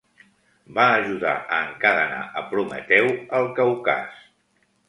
Va 0.77 0.85
ajudar 0.93 1.33
a 1.57 1.59
encadenar 1.67 2.23
a 2.41 2.45
Prometeu 2.55 3.13
al 3.41 3.47
Caucas. 3.63 4.29